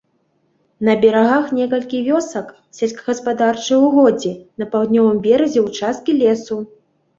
На 0.87 0.93
берагах 1.03 1.45
некалькі 1.57 1.99
вёсак, 2.07 2.47
сельскагаспадарчыя 2.79 3.77
ўгоддзі, 3.85 4.33
на 4.65 4.69
паўднёвым 4.75 5.23
беразе 5.29 5.59
ўчасткі 5.69 6.11
лесу. 6.25 6.63